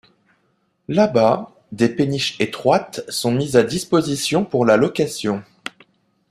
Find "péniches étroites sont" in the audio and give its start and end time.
1.87-3.31